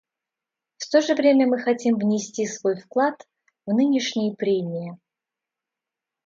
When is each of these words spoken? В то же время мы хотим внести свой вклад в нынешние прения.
В 0.79 0.89
то 0.89 0.99
же 0.99 1.13
время 1.13 1.45
мы 1.45 1.59
хотим 1.59 1.99
внести 1.99 2.47
свой 2.47 2.75
вклад 2.81 3.27
в 3.67 3.71
нынешние 3.71 4.33
прения. 4.35 4.97